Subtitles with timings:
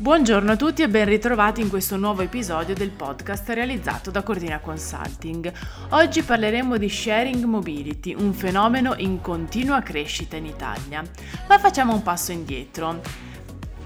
[0.00, 4.58] Buongiorno a tutti e ben ritrovati in questo nuovo episodio del podcast realizzato da Cordina
[4.58, 5.52] Consulting.
[5.90, 11.04] Oggi parleremo di sharing mobility, un fenomeno in continua crescita in Italia.
[11.46, 13.28] Ma facciamo un passo indietro.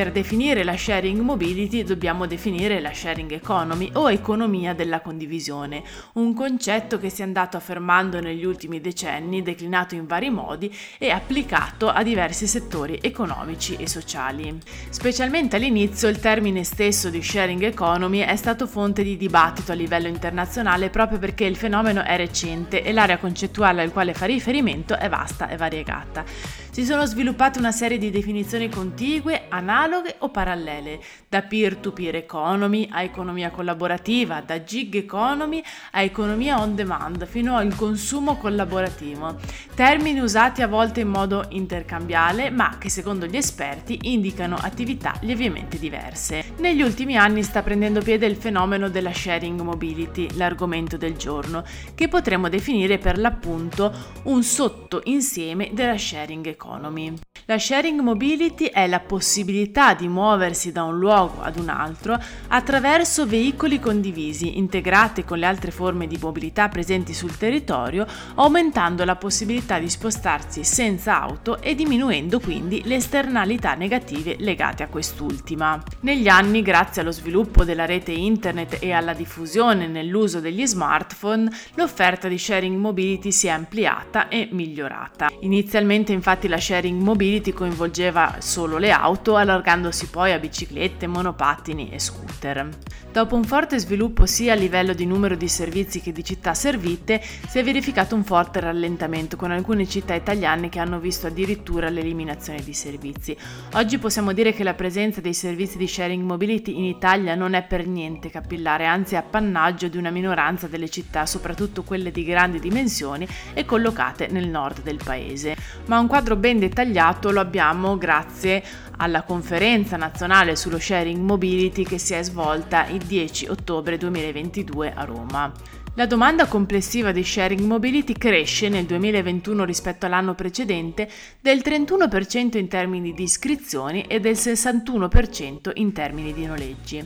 [0.00, 5.82] Per definire la sharing mobility dobbiamo definire la sharing economy o economia della condivisione,
[6.14, 11.10] un concetto che si è andato affermando negli ultimi decenni, declinato in vari modi e
[11.10, 14.58] applicato a diversi settori economici e sociali.
[14.88, 20.08] Specialmente all'inizio il termine stesso di sharing economy è stato fonte di dibattito a livello
[20.08, 25.10] internazionale proprio perché il fenomeno è recente e l'area concettuale al quale fa riferimento è
[25.10, 26.24] vasta e variegata.
[26.72, 29.48] Si sono sviluppate una serie di definizioni contigue,
[29.90, 36.76] analoghe o parallele, da peer-to-peer economy a economia collaborativa, da gig economy a economia on
[36.76, 39.36] demand, fino al consumo collaborativo.
[39.74, 45.78] Termini usati a volte in modo intercambiale, ma che secondo gli esperti indicano attività lievemente
[45.78, 46.52] diverse.
[46.58, 52.06] Negli ultimi anni sta prendendo piede il fenomeno della sharing mobility, l'argomento del giorno, che
[52.06, 53.92] potremmo definire per l'appunto
[54.24, 57.14] un sottoinsieme della sharing economy.
[57.50, 63.26] La sharing mobility è la possibilità di muoversi da un luogo ad un altro attraverso
[63.26, 68.06] veicoli condivisi, integrati con le altre forme di mobilità presenti sul territorio,
[68.36, 74.88] aumentando la possibilità di spostarsi senza auto e diminuendo quindi le esternalità negative legate a
[74.88, 75.82] quest'ultima.
[76.02, 82.28] Negli anni, grazie allo sviluppo della rete internet e alla diffusione nell'uso degli smartphone, l'offerta
[82.28, 85.32] di sharing mobility si è ampliata e migliorata.
[85.40, 91.98] Inizialmente infatti la sharing mobility coinvolgeva solo le auto, allargandosi poi a biciclette, monopattini e
[91.98, 92.68] scooter.
[93.12, 97.20] Dopo un forte sviluppo sia a livello di numero di servizi che di città servite,
[97.20, 102.62] si è verificato un forte rallentamento con alcune città italiane che hanno visto addirittura l'eliminazione
[102.62, 103.36] di servizi.
[103.72, 107.64] Oggi possiamo dire che la presenza dei servizi di sharing mobility in Italia non è
[107.64, 112.60] per niente capillare, anzi è appannaggio di una minoranza delle città, soprattutto quelle di grandi
[112.60, 115.56] dimensioni e collocate nel nord del paese.
[115.86, 118.62] Ma un quadro ben dettagliato lo abbiamo grazie
[118.96, 125.04] alla conferenza nazionale sullo sharing mobility che si è svolta il 10 ottobre 2022 a
[125.04, 125.52] Roma.
[125.94, 132.68] La domanda complessiva di sharing mobility cresce nel 2021 rispetto all'anno precedente del 31% in
[132.68, 137.04] termini di iscrizioni e del 61% in termini di noleggi.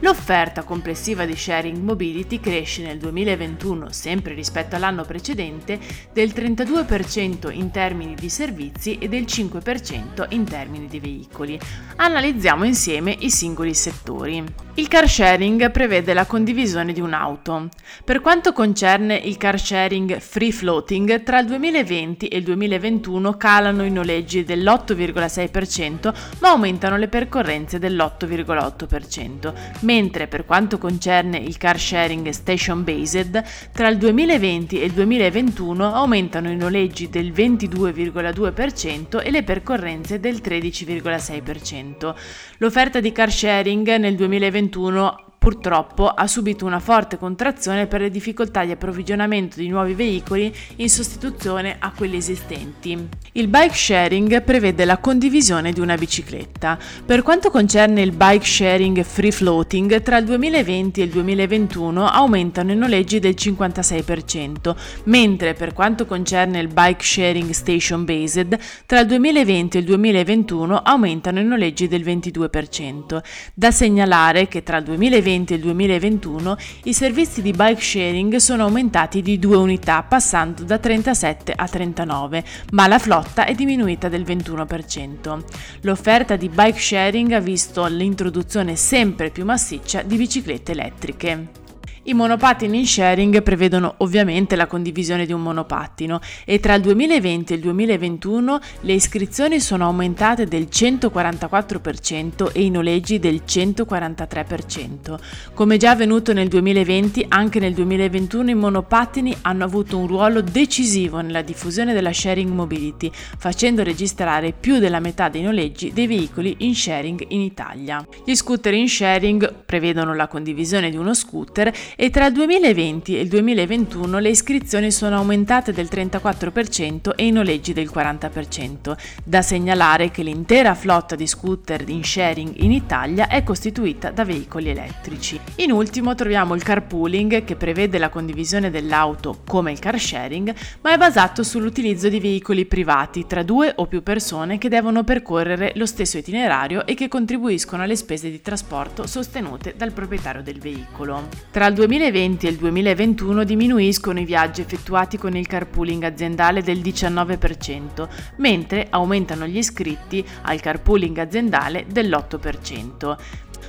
[0.00, 5.78] L'offerta complessiva di sharing mobility cresce nel 2021, sempre rispetto all'anno precedente,
[6.12, 11.58] del 32% in termini di servizi e del 5% in termini di veicoli.
[11.96, 14.44] Analizziamo insieme i singoli settori.
[14.74, 17.70] Il car sharing prevede la condivisione di un'auto.
[18.04, 23.84] Per quanto concerne il car sharing free floating, tra il 2020 e il 2021 calano
[23.84, 32.28] i noleggi dell'8,6%, ma aumentano le percorrenze dell'8,8%, mentre per quanto concerne il car sharing
[32.30, 39.44] station based, tra il 2020 e il 2021 aumentano i noleggi del 22,2% e le
[39.44, 42.12] percorrenze del 13,6%.
[42.58, 48.10] L'offerta di car sharing nel 2021 2021 purtroppo ha subito una forte contrazione per le
[48.10, 53.08] difficoltà di approvvigionamento di nuovi veicoli in sostituzione a quelli esistenti.
[53.30, 56.76] Il bike sharing prevede la condivisione di una bicicletta.
[57.04, 62.72] Per quanto concerne il bike sharing free floating, tra il 2020 e il 2021 aumentano
[62.72, 64.74] i noleggi del 56%,
[65.04, 70.82] mentre per quanto concerne il bike sharing station based, tra il 2020 e il 2021
[70.82, 73.22] aumentano i noleggi del 22%.
[73.54, 78.36] Da segnalare che tra il 2020 2020 e il 2021 i servizi di bike sharing
[78.36, 84.08] sono aumentati di due unità passando da 37 a 39, ma la flotta è diminuita
[84.08, 85.42] del 21%.
[85.82, 91.64] L'offerta di bike sharing ha visto l'introduzione sempre più massiccia di biciclette elettriche.
[92.08, 97.52] I monopattini in sharing prevedono ovviamente la condivisione di un monopattino e tra il 2020
[97.52, 105.18] e il 2021 le iscrizioni sono aumentate del 144% e i noleggi del 143%.
[105.52, 111.20] Come già avvenuto nel 2020, anche nel 2021 i monopattini hanno avuto un ruolo decisivo
[111.20, 116.76] nella diffusione della sharing mobility, facendo registrare più della metà dei noleggi dei veicoli in
[116.76, 118.06] sharing in Italia.
[118.24, 123.22] Gli scooter in sharing prevedono la condivisione di uno scooter e tra il 2020 e
[123.22, 128.94] il 2021 le iscrizioni sono aumentate del 34% e i noleggi del 40%.
[129.24, 134.68] Da segnalare che l'intera flotta di scooter in sharing in Italia è costituita da veicoli
[134.68, 135.40] elettrici.
[135.56, 140.92] In ultimo troviamo il carpooling che prevede la condivisione dell'auto come il car sharing, ma
[140.92, 145.86] è basato sull'utilizzo di veicoli privati tra due o più persone che devono percorrere lo
[145.86, 151.28] stesso itinerario e che contribuiscono alle spese di trasporto sostenute dal proprietario del veicolo.
[151.50, 156.78] Tra il 2020 e il 2021 diminuiscono i viaggi effettuati con il carpooling aziendale del
[156.78, 163.16] 19%, mentre aumentano gli iscritti al carpooling aziendale dell'8%.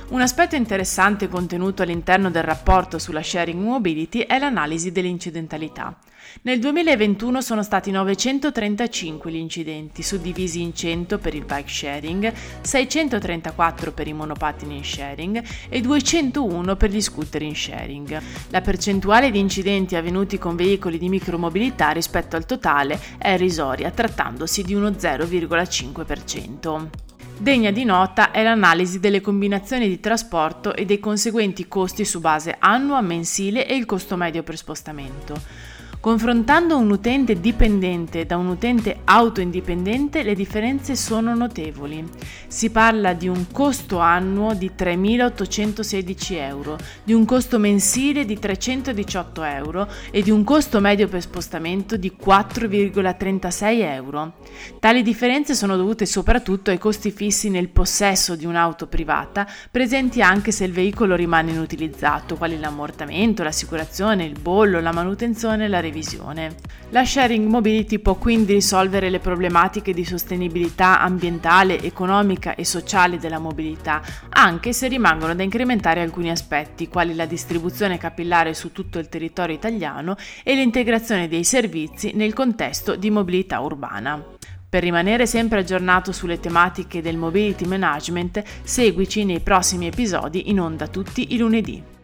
[0.08, 5.96] Un aspetto interessante contenuto all'interno del rapporto sulla sharing mobility è l'analisi dell'incidentalità.
[6.42, 13.92] Nel 2021 sono stati 935 gli incidenti, suddivisi in 100 per il bike sharing, 634
[13.92, 18.20] per i monopattini in sharing e 201 per gli scooter in sharing.
[18.50, 24.62] La percentuale di incidenti avvenuti con veicoli di micromobilità rispetto al totale è irrisoria, trattandosi
[24.62, 27.07] di uno 0,5%.
[27.40, 32.56] Degna di nota è l'analisi delle combinazioni di trasporto e dei conseguenti costi su base
[32.58, 35.67] annua, mensile e il costo medio per spostamento.
[36.00, 42.08] Confrontando un utente dipendente da un utente autoindipendente le differenze sono notevoli.
[42.46, 49.42] Si parla di un costo annuo di 3.816 euro, di un costo mensile di 318
[49.42, 54.34] euro e di un costo medio per spostamento di 4,36 euro.
[54.78, 60.52] Tali differenze sono dovute soprattutto ai costi fissi nel possesso di un'auto privata, presenti anche
[60.52, 66.54] se il veicolo rimane inutilizzato, quali l'ammortamento, l'assicurazione, il bollo, la manutenzione e la revisione.
[66.90, 73.38] La sharing mobility può quindi risolvere le problematiche di sostenibilità ambientale, economica e sociale della
[73.38, 74.00] mobilità,
[74.30, 79.54] anche se rimangono da incrementare alcuni aspetti, quali la distribuzione capillare su tutto il territorio
[79.54, 84.22] italiano e l'integrazione dei servizi nel contesto di mobilità urbana.
[84.70, 90.88] Per rimanere sempre aggiornato sulle tematiche del mobility management, seguici nei prossimi episodi in onda
[90.88, 91.97] tutti i lunedì.